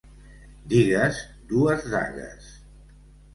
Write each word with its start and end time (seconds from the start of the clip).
Digues 0.71 1.19
dues 1.51 1.85
dagues. 1.93 2.49